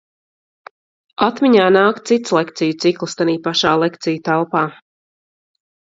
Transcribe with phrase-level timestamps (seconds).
[1.25, 4.65] Atmiņā nāk cits lekciju cikls tanī pašā lekciju telpā.